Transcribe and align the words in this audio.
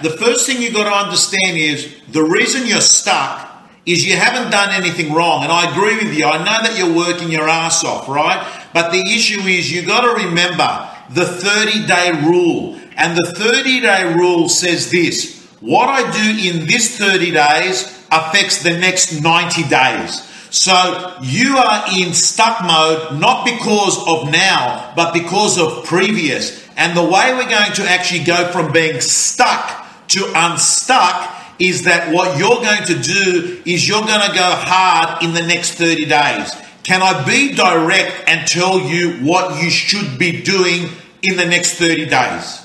The 0.00 0.08
first 0.08 0.46
thing 0.46 0.62
you've 0.62 0.72
got 0.72 0.84
to 0.84 1.06
understand 1.06 1.58
is 1.58 1.94
the 2.08 2.24
reason 2.24 2.66
you're 2.66 2.80
stuck 2.80 3.46
is 3.84 4.06
you 4.06 4.16
haven't 4.16 4.50
done 4.50 4.70
anything 4.70 5.12
wrong. 5.12 5.42
And 5.42 5.52
I 5.52 5.70
agree 5.70 5.96
with 5.96 6.16
you. 6.16 6.24
I 6.24 6.38
know 6.38 6.66
that 6.66 6.78
you're 6.78 6.96
working 6.96 7.30
your 7.30 7.46
ass 7.46 7.84
off, 7.84 8.08
right? 8.08 8.42
But 8.72 8.90
the 8.90 9.00
issue 9.00 9.40
is 9.40 9.70
you've 9.70 9.86
got 9.86 10.00
to 10.00 10.24
remember 10.24 10.88
the 11.10 11.26
30 11.26 11.86
day 11.86 12.10
rule. 12.24 12.78
And 12.96 13.18
the 13.18 13.32
30 13.36 13.80
day 13.80 14.14
rule 14.14 14.48
says 14.48 14.90
this 14.90 15.46
what 15.60 15.90
I 15.90 16.10
do 16.10 16.48
in 16.48 16.66
this 16.66 16.96
30 16.96 17.30
days 17.30 17.82
affects 18.10 18.62
the 18.62 18.78
next 18.78 19.20
90 19.20 19.68
days. 19.68 20.26
So 20.48 21.18
you 21.20 21.58
are 21.58 21.84
in 21.98 22.14
stuck 22.14 22.62
mode, 22.62 23.20
not 23.20 23.44
because 23.44 23.98
of 24.08 24.30
now, 24.30 24.94
but 24.96 25.12
because 25.12 25.58
of 25.58 25.84
previous. 25.84 26.66
And 26.78 26.96
the 26.96 27.04
way 27.04 27.34
we're 27.34 27.50
going 27.50 27.72
to 27.74 27.84
actually 27.90 28.24
go 28.24 28.48
from 28.52 28.72
being 28.72 29.02
stuck 29.02 29.81
to 30.08 30.32
unstuck 30.34 31.38
is 31.58 31.84
that 31.84 32.12
what 32.12 32.38
you're 32.38 32.56
going 32.56 32.84
to 32.86 32.98
do 32.98 33.62
is 33.64 33.88
you're 33.88 34.04
going 34.04 34.28
to 34.28 34.34
go 34.34 34.42
hard 34.42 35.22
in 35.22 35.32
the 35.32 35.42
next 35.42 35.74
30 35.74 36.06
days. 36.06 36.54
Can 36.82 37.02
I 37.02 37.24
be 37.24 37.54
direct 37.54 38.28
and 38.28 38.46
tell 38.46 38.80
you 38.80 39.12
what 39.24 39.62
you 39.62 39.70
should 39.70 40.18
be 40.18 40.42
doing 40.42 40.88
in 41.22 41.36
the 41.36 41.44
next 41.44 41.74
30 41.74 42.06
days? 42.06 42.62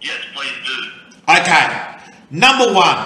Yes, 0.00 0.18
please 0.34 0.52
do. 0.66 1.32
Okay. 1.40 1.96
Number 2.30 2.74
one, 2.74 2.96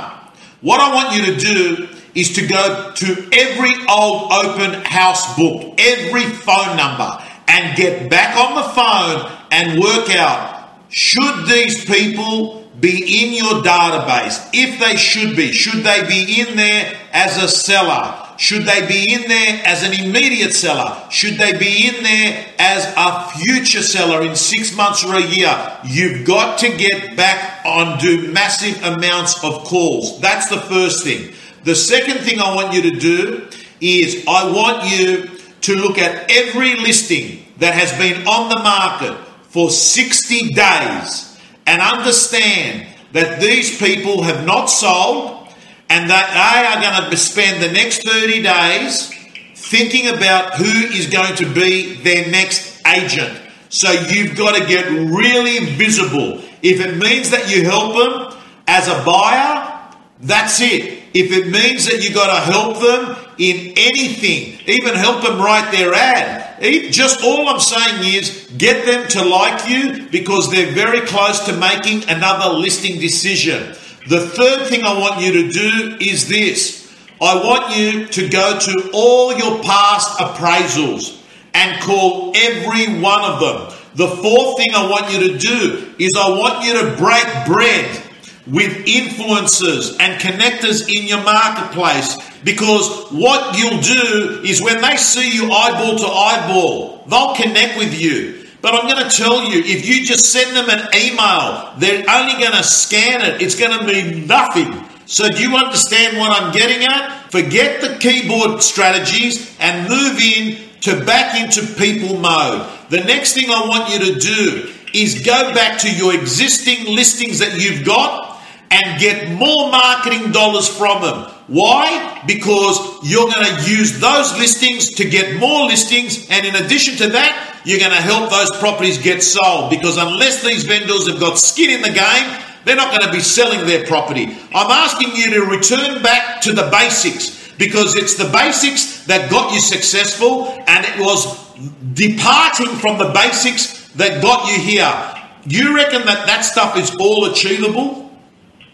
what 0.60 0.80
I 0.80 0.95
want 0.95 1.14
you 1.14 1.34
to 1.34 1.38
do 1.38 1.88
is 2.14 2.34
to 2.34 2.47
go 2.47 2.92
to 2.95 3.28
every 3.33 3.74
old 3.88 4.33
open 4.33 4.72
house 4.84 5.36
book, 5.36 5.78
every 5.78 6.24
phone 6.24 6.77
number, 6.77 7.22
and 7.47 7.77
get 7.77 8.10
back 8.10 8.36
on 8.36 8.55
the 8.56 8.62
phone 8.70 9.30
and 9.50 9.80
work 9.80 10.10
out 10.16 10.58
should 10.88 11.47
these 11.47 11.84
people 11.84 12.67
be 12.80 13.24
in 13.24 13.32
your 13.32 13.62
database? 13.62 14.48
If 14.52 14.78
they 14.80 14.96
should 14.96 15.36
be, 15.36 15.52
should 15.52 15.84
they 15.84 16.06
be 16.06 16.41
in 16.41 16.56
there 16.56 16.96
as 17.12 17.42
a 17.42 17.48
seller? 17.48 18.25
Should 18.39 18.62
they 18.62 18.86
be 18.86 19.12
in 19.12 19.28
there 19.28 19.61
as 19.64 19.83
an 19.83 19.92
immediate 19.92 20.52
seller? 20.52 20.97
Should 21.11 21.39
they 21.39 21.58
be 21.58 21.89
in 21.89 22.05
there 22.05 22.47
as 22.61 22.84
a 22.97 23.28
future 23.36 23.83
seller 23.83 24.22
in 24.22 24.36
six 24.36 24.77
months 24.77 25.05
or 25.05 25.17
a 25.17 25.20
year? 25.20 25.78
You've 25.84 26.25
got 26.25 26.58
to 26.61 26.77
get 26.77 27.17
back 27.17 27.67
on 27.67 27.98
do 27.98 28.30
massive 28.33 28.80
amounts 28.84 29.42
of 29.42 29.64
calls. 29.64 30.20
That's 30.20 30.48
the 30.48 30.61
first 30.61 31.02
thing. 31.02 31.34
The 31.64 31.74
second 31.74 32.19
thing 32.19 32.41
I 32.41 32.55
want 32.55 32.72
you 32.72 32.83
to 32.83 32.98
do 32.98 33.48
is 33.80 34.24
I 34.28 34.50
want 34.52 34.89
you 34.89 35.28
to 35.62 35.74
look 35.74 35.98
at 35.98 36.30
every 36.30 36.77
listing 36.77 37.45
that 37.58 37.74
has 37.74 37.92
been 37.98 38.27
on 38.28 38.48
the 38.48 38.58
market 38.61 39.19
for 39.48 39.69
60 39.69 40.50
days 40.50 41.27
and 41.69 41.83
understand 41.83 42.86
that 43.12 43.42
these 43.42 43.78
people 43.78 44.22
have 44.22 44.47
not 44.47 44.66
sold 44.66 45.47
and 45.91 46.08
that 46.08 46.33
they 46.33 46.66
are 46.66 47.00
going 47.00 47.11
to 47.11 47.16
spend 47.19 47.62
the 47.62 47.70
next 47.70 48.05
30 48.05 48.42
days 48.42 49.12
thinking 49.55 50.08
about 50.08 50.55
who 50.55 50.64
is 50.64 51.08
going 51.08 51.36
to 51.36 51.52
be 51.52 51.92
their 51.96 52.30
next 52.30 52.80
agent. 52.86 53.39
So 53.69 53.92
you've 53.92 54.34
got 54.34 54.56
to 54.56 54.66
get 54.66 54.86
really 54.89 55.66
visible. 55.74 56.41
If 56.62 56.80
it 56.80 56.96
means 56.96 57.30
that 57.33 57.55
you 57.55 57.64
help 57.64 57.96
them 57.96 58.41
as 58.66 58.89
a 58.89 59.05
buyer, 59.05 59.92
that's 60.20 60.62
it. 60.62 60.97
If 61.14 61.33
it 61.33 61.48
means 61.48 61.87
that 61.87 62.05
you've 62.05 62.14
got 62.14 62.27
to 62.34 62.53
help 62.53 62.81
them 62.81 63.17
in 63.39 63.73
anything, 63.77 64.61
even 64.67 64.95
help 64.95 65.23
them 65.23 65.39
write 65.39 65.70
their 65.73 65.95
ad, 65.95 66.56
eh, 66.61 66.91
just 66.91 67.25
all 67.25 67.48
I'm 67.48 67.61
saying 67.61 68.14
is 68.14 68.51
get 68.56 68.84
them 68.84 69.09
to 69.09 69.25
like 69.25 69.69
you 69.69 70.09
because 70.11 70.51
they're 70.51 70.73
very 70.73 71.01
close 71.03 71.47
to 71.47 71.56
making 71.56 72.09
another 72.11 72.55
listing 72.55 73.01
decision. 73.01 73.75
The 74.09 74.27
third 74.27 74.67
thing 74.69 74.83
I 74.83 74.98
want 74.98 75.23
you 75.23 75.33
to 75.45 75.51
do 75.51 75.97
is 76.01 76.29
this. 76.29 76.95
I 77.20 77.34
want 77.36 77.77
you 77.77 78.06
to 78.06 78.29
go 78.29 78.59
to 78.59 78.91
all 78.92 79.34
your 79.36 79.62
past 79.62 80.19
appraisals 80.19 81.20
and 81.55 81.80
call 81.83 82.33
every 82.36 83.01
one 83.01 83.23
of 83.23 83.41
them. 83.41 83.79
The 83.95 84.08
fourth 84.08 84.58
thing 84.58 84.68
I 84.74 84.89
want 84.89 85.13
you 85.13 85.33
to 85.33 85.39
do 85.39 85.95
is 85.98 86.13
I 86.17 86.29
want 86.30 86.64
you 86.64 86.74
to 86.80 86.97
break 86.97 87.27
bread 87.47 88.02
with 88.51 88.86
influencers 88.86 89.97
and 90.01 90.20
connectors 90.20 90.89
in 90.89 91.07
your 91.07 91.23
marketplace 91.23 92.17
because 92.45 93.11
what 93.11 93.59
you'll 93.59 93.81
do 93.81 94.41
is 94.45 94.63
when 94.63 94.81
they 94.81 94.97
see 94.97 95.31
you 95.31 95.51
eyeball 95.51 95.98
to 95.98 96.07
eyeball, 96.07 97.05
they'll 97.07 97.35
connect 97.35 97.79
with 97.79 98.01
you. 98.01 98.47
But 98.61 98.75
I'm 98.75 98.89
going 98.89 99.09
to 99.09 99.17
tell 99.17 99.45
you, 99.45 99.61
if 99.61 99.86
you 99.86 100.05
just 100.05 100.33
send 100.33 100.57
them 100.57 100.69
an 100.69 100.89
email, 100.95 101.75
they're 101.79 102.05
only 102.09 102.41
going 102.41 102.57
to 102.57 102.63
scan 102.63 103.23
it. 103.23 103.42
It's 103.42 103.59
going 103.59 103.79
to 103.79 103.85
mean 103.85 104.27
nothing. 104.27 104.85
So, 105.07 105.29
do 105.29 105.41
you 105.41 105.57
understand 105.57 106.19
what 106.19 106.30
I'm 106.33 106.53
getting 106.53 106.85
at? 106.85 107.30
Forget 107.30 107.80
the 107.80 107.97
keyboard 107.98 108.63
strategies 108.63 109.57
and 109.61 109.89
move 109.89 110.20
in 110.20 110.59
to 110.80 111.05
back 111.05 111.41
into 111.41 111.67
people 111.75 112.19
mode. 112.19 112.69
The 112.91 113.01
next 113.01 113.35
thing 113.35 113.47
I 113.48 113.67
want 113.69 113.92
you 113.92 114.13
to 114.13 114.19
do 114.19 114.73
is 114.92 115.25
go 115.25 115.55
back 115.55 115.79
to 115.80 115.95
your 115.95 116.15
existing 116.15 116.95
listings 116.95 117.39
that 117.39 117.63
you've 117.63 117.86
got 117.86 118.37
and 118.70 119.01
get 119.01 119.30
more 119.33 119.70
marketing 119.70 120.33
dollars 120.33 120.68
from 120.68 121.02
them. 121.02 121.33
Why? 121.46 122.23
Because 122.27 122.79
you're 123.02 123.30
going 123.30 123.46
to 123.46 123.70
use 123.70 124.01
those 124.01 124.36
listings 124.36 124.90
to 124.96 125.08
get 125.08 125.40
more 125.40 125.67
listings, 125.67 126.29
and 126.30 126.45
in 126.45 126.55
addition 126.55 126.96
to 126.98 127.08
that, 127.08 127.61
you're 127.64 127.79
going 127.79 127.90
to 127.90 127.96
help 127.96 128.31
those 128.31 128.50
properties 128.58 128.99
get 128.99 129.23
sold. 129.23 129.70
Because 129.70 129.96
unless 129.96 130.43
these 130.43 130.64
vendors 130.64 131.08
have 131.08 131.19
got 131.19 131.38
skin 131.38 131.70
in 131.70 131.82
the 131.82 131.88
game, 131.88 132.43
they're 132.64 132.76
not 132.76 132.90
going 132.90 133.11
to 133.11 133.17
be 133.17 133.20
selling 133.20 133.67
their 133.67 133.87
property. 133.87 134.25
I'm 134.52 134.70
asking 134.70 135.17
you 135.17 135.31
to 135.35 135.46
return 135.46 136.02
back 136.02 136.43
to 136.43 136.52
the 136.52 136.69
basics 136.70 137.38
because 137.56 137.96
it's 137.96 138.17
the 138.17 138.29
basics 138.31 139.06
that 139.06 139.31
got 139.31 139.52
you 139.52 139.61
successful, 139.61 140.49
and 140.67 140.85
it 140.85 140.99
was 141.00 141.49
departing 141.94 142.76
from 142.76 142.99
the 142.99 143.11
basics 143.12 143.88
that 143.94 144.23
got 144.23 144.52
you 144.52 144.61
here. 144.61 145.14
You 145.44 145.75
reckon 145.75 146.05
that 146.05 146.26
that 146.26 146.43
stuff 146.43 146.76
is 146.76 146.94
all 146.96 147.25
achievable? 147.25 148.07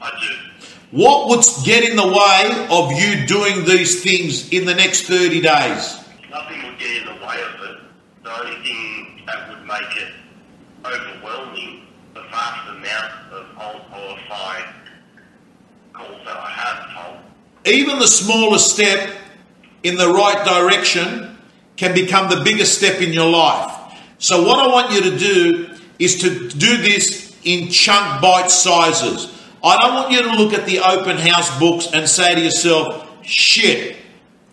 I 0.05 0.11
do. 0.21 0.67
What 0.91 1.29
would 1.31 1.45
get 1.65 1.89
in 1.89 1.97
the 1.97 2.07
way 2.07 2.67
of 2.71 2.93
you 2.93 3.27
doing 3.27 3.65
these 3.65 4.03
things 4.03 4.51
in 4.51 4.67
the 4.67 4.75
next 4.75 5.07
30 5.07 5.41
days? 5.41 5.99
Nothing 6.31 6.63
would 6.63 6.79
get 6.79 6.99
in 6.99 7.07
the 7.07 7.27
way 7.27 7.41
of 7.41 7.71
it. 7.71 7.81
The 8.23 8.39
only 8.39 8.63
thing 8.63 9.23
that 9.27 9.49
would 9.49 9.67
make 9.67 9.97
it 9.97 10.13
overwhelming, 10.85 11.87
the 12.13 12.23
vast 12.25 12.69
amount 12.69 13.33
of 13.33 13.47
unqualified 13.53 14.75
calls 15.95 16.21
that 16.27 16.37
I 16.37 16.51
have 16.51 17.05
told. 17.05 17.19
Even 17.65 17.99
the 17.99 18.07
smallest 18.07 18.75
step 18.75 19.17
in 19.85 19.97
the 19.97 20.13
right 20.13 20.45
direction 20.45 21.39
can 21.77 21.95
become 21.95 22.29
the 22.29 22.43
biggest 22.45 22.77
step 22.77 23.01
in 23.01 23.13
your 23.13 23.31
life. 23.31 23.99
So, 24.19 24.47
what 24.47 24.59
I 24.59 24.69
want 24.69 24.93
you 24.93 25.11
to 25.11 25.19
do 25.19 25.75
is 25.99 26.21
to 26.21 26.49
do 26.51 26.77
this 26.77 27.35
in 27.45 27.71
chunk 27.71 28.21
bite 28.21 28.51
sizes. 28.51 29.34
I 29.65 29.79
don't 29.81 29.95
want 29.95 30.13
you 30.13 30.23
to 30.23 30.33
look 30.37 30.53
at 30.53 30.67
the 30.67 30.81
open 30.81 31.17
house 31.17 31.59
books 31.59 31.89
and 31.93 32.07
say 32.07 32.35
to 32.35 32.41
yourself, 32.41 33.09
shit, 33.23 33.97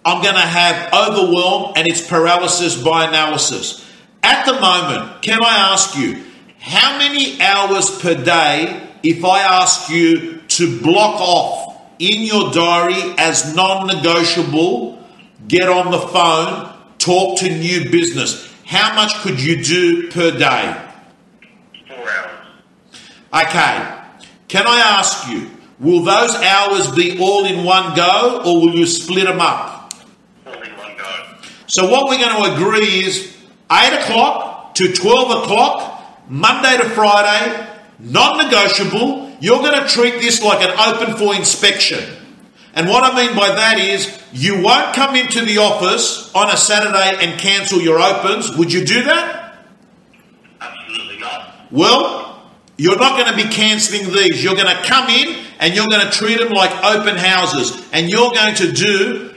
I'm 0.06 0.24
going 0.24 0.36
to 0.36 0.40
have 0.40 0.94
overwhelm 0.94 1.74
and 1.76 1.86
it's 1.86 2.08
paralysis 2.08 2.82
by 2.82 3.08
analysis. 3.08 3.86
At 4.24 4.46
the 4.46 4.54
moment, 4.54 5.22
can 5.22 5.44
I 5.44 5.74
ask 5.74 5.98
you, 5.98 6.24
how 6.60 6.98
many 6.98 7.42
hours 7.42 8.00
per 8.00 8.16
day, 8.16 8.88
if 9.04 9.26
I 9.26 9.42
ask 9.42 9.90
you 9.90 10.38
to 10.48 10.80
block 10.80 11.20
off 11.20 11.82
in 12.00 12.22
your 12.22 12.52
diary 12.52 13.14
as 13.18 13.54
non 13.54 13.88
negotiable, 13.88 15.06
get 15.48 15.68
on 15.68 15.92
the 15.92 16.00
phone, 16.00 16.74
talk 17.00 17.40
to 17.40 17.50
new 17.50 17.90
business, 17.90 18.50
how 18.64 18.96
much 18.96 19.14
could 19.16 19.42
you 19.42 19.62
do 19.62 20.10
per 20.10 20.32
day? 20.32 20.82
Four 21.90 22.10
hours. 22.10 23.48
Okay. 23.48 24.01
Can 24.52 24.68
I 24.68 24.80
ask 24.80 25.30
you, 25.30 25.50
will 25.80 26.04
those 26.04 26.36
hours 26.36 26.92
be 26.92 27.18
all 27.22 27.46
in 27.46 27.64
one 27.64 27.96
go 27.96 28.42
or 28.46 28.60
will 28.60 28.76
you 28.76 28.86
split 28.86 29.24
them 29.24 29.40
up? 29.40 29.94
All 30.46 30.62
in 30.62 30.76
one 30.76 30.98
go. 30.98 31.38
So, 31.68 31.90
what 31.90 32.10
we're 32.10 32.18
going 32.18 32.36
to 32.36 32.54
agree 32.58 33.06
is 33.06 33.34
8 33.72 34.02
o'clock 34.02 34.76
to 34.76 34.92
12 34.92 35.44
o'clock, 35.44 36.28
Monday 36.28 36.76
to 36.80 36.90
Friday, 36.90 37.66
non 38.00 38.44
negotiable. 38.44 39.32
You're 39.40 39.60
going 39.60 39.82
to 39.82 39.88
treat 39.88 40.16
this 40.16 40.44
like 40.44 40.62
an 40.68 40.78
open 40.78 41.16
for 41.16 41.34
inspection. 41.34 42.04
And 42.74 42.90
what 42.90 43.06
I 43.06 43.16
mean 43.26 43.34
by 43.34 43.56
that 43.56 43.80
is, 43.80 44.22
you 44.34 44.62
won't 44.62 44.94
come 44.94 45.16
into 45.16 45.46
the 45.46 45.60
office 45.60 46.30
on 46.36 46.50
a 46.50 46.58
Saturday 46.58 47.26
and 47.26 47.40
cancel 47.40 47.80
your 47.80 48.02
opens. 48.02 48.54
Would 48.58 48.74
you 48.74 48.84
do 48.84 49.06
that? 49.06 49.66
Absolutely 50.60 51.20
not. 51.20 51.72
Well, 51.72 52.31
you're 52.82 52.98
not 52.98 53.12
going 53.12 53.30
to 53.30 53.36
be 53.36 53.54
cancelling 53.54 54.12
these. 54.12 54.44
You're 54.44 54.56
going 54.56 54.76
to 54.76 54.82
come 54.82 55.08
in 55.08 55.46
and 55.60 55.76
you're 55.76 55.86
going 55.86 56.04
to 56.04 56.12
treat 56.12 56.40
them 56.40 56.50
like 56.50 56.72
open 56.84 57.16
houses. 57.16 57.80
And 57.94 58.10
you're 58.10 58.32
going 58.32 58.56
to 58.56 58.72
do 58.72 59.36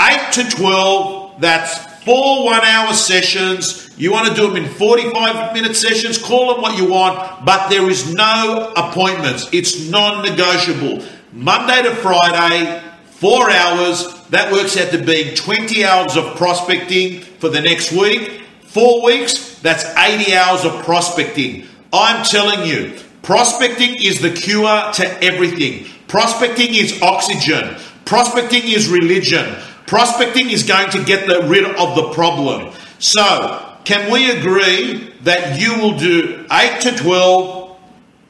8 0.00 0.32
to 0.34 0.48
12, 0.48 1.40
that's 1.40 2.04
four 2.04 2.44
one 2.44 2.60
hour 2.60 2.94
sessions. 2.94 3.90
You 3.98 4.12
want 4.12 4.28
to 4.28 4.34
do 4.34 4.46
them 4.46 4.64
in 4.64 4.70
45 4.70 5.54
minute 5.54 5.74
sessions, 5.74 6.18
call 6.18 6.54
them 6.54 6.62
what 6.62 6.78
you 6.78 6.88
want, 6.88 7.44
but 7.44 7.68
there 7.68 7.90
is 7.90 8.14
no 8.14 8.72
appointments. 8.76 9.48
It's 9.52 9.90
non 9.90 10.24
negotiable. 10.24 11.04
Monday 11.32 11.82
to 11.82 11.96
Friday, 11.96 12.80
four 13.06 13.50
hours, 13.50 14.06
that 14.28 14.52
works 14.52 14.76
out 14.76 14.92
to 14.92 15.04
being 15.04 15.34
20 15.34 15.84
hours 15.84 16.16
of 16.16 16.36
prospecting 16.36 17.22
for 17.22 17.48
the 17.48 17.60
next 17.60 17.90
week. 17.90 18.44
Four 18.62 19.04
weeks, 19.04 19.58
that's 19.58 19.84
80 19.96 20.36
hours 20.36 20.64
of 20.64 20.84
prospecting. 20.84 21.67
I'm 21.92 22.24
telling 22.24 22.68
you, 22.68 22.98
prospecting 23.22 23.96
is 24.02 24.20
the 24.20 24.30
cure 24.30 24.92
to 24.92 25.24
everything. 25.24 25.86
Prospecting 26.06 26.74
is 26.74 27.00
oxygen. 27.02 27.76
Prospecting 28.04 28.62
is 28.64 28.88
religion. 28.88 29.56
Prospecting 29.86 30.50
is 30.50 30.64
going 30.64 30.90
to 30.90 31.04
get 31.04 31.26
the, 31.26 31.46
rid 31.48 31.64
of 31.64 31.96
the 31.96 32.10
problem. 32.12 32.72
So, 32.98 33.76
can 33.84 34.12
we 34.12 34.30
agree 34.30 35.14
that 35.22 35.60
you 35.60 35.78
will 35.78 35.96
do 35.96 36.46
8 36.50 36.80
to 36.82 36.96
12, 36.96 37.78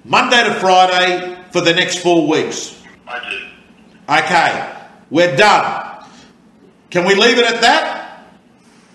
Monday 0.05 0.45
to 0.45 0.55
Friday, 0.55 1.37
for 1.51 1.61
the 1.61 1.73
next 1.75 1.99
four 1.99 2.29
weeks? 2.29 2.81
I 3.07 3.31
do. 3.31 3.49
Okay, 4.09 4.77
we're 5.11 5.37
done. 5.37 6.05
Can 6.91 7.05
we 7.05 7.15
leave 7.15 7.39
it 7.39 7.45
at 7.45 7.61
that? 7.61 8.25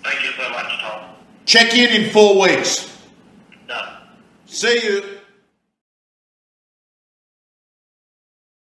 Thank 0.04 0.24
you 0.24 0.32
so 0.32 0.50
much, 0.50 0.80
Tom. 0.82 1.16
Check 1.46 1.74
in 1.76 2.04
in 2.04 2.12
four 2.12 2.42
weeks. 2.42 2.93
See 4.54 4.84
you. 4.86 5.13